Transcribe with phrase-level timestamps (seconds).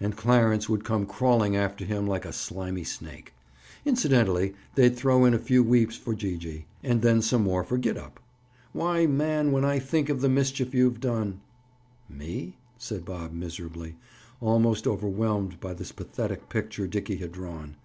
[0.00, 3.32] And Clarence would come crawling after him like a slimy snake.
[3.84, 6.64] Incidentally, they'd throw in a few weeps for Gee gee.
[6.82, 8.18] And then some more for Gid up!
[8.72, 11.40] Why, man, when I think of the mischief you've done—"
[12.08, 13.94] "Me?" said Bob miserably,
[14.40, 17.76] almost overwhelmed by this pathetic picture Dickie had drawn.